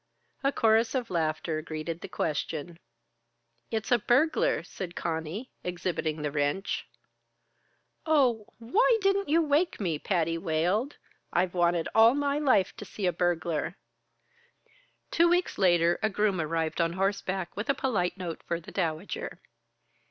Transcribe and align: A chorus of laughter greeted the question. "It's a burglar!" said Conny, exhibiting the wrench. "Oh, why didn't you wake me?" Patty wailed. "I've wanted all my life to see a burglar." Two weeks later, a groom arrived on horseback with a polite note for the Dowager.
A 0.43 0.51
chorus 0.51 0.95
of 0.95 1.11
laughter 1.11 1.61
greeted 1.61 2.01
the 2.01 2.07
question. 2.07 2.79
"It's 3.69 3.91
a 3.91 3.99
burglar!" 3.99 4.63
said 4.63 4.95
Conny, 4.95 5.51
exhibiting 5.63 6.23
the 6.23 6.31
wrench. 6.31 6.87
"Oh, 8.07 8.47
why 8.57 8.97
didn't 9.03 9.29
you 9.29 9.43
wake 9.43 9.79
me?" 9.79 9.99
Patty 9.99 10.39
wailed. 10.39 10.97
"I've 11.31 11.53
wanted 11.53 11.87
all 11.93 12.15
my 12.15 12.39
life 12.39 12.75
to 12.77 12.83
see 12.85 13.05
a 13.05 13.13
burglar." 13.13 13.77
Two 15.11 15.29
weeks 15.29 15.59
later, 15.59 15.99
a 16.01 16.09
groom 16.09 16.41
arrived 16.41 16.81
on 16.81 16.93
horseback 16.93 17.55
with 17.55 17.69
a 17.69 17.75
polite 17.75 18.17
note 18.17 18.41
for 18.47 18.59
the 18.59 18.71
Dowager. 18.71 19.39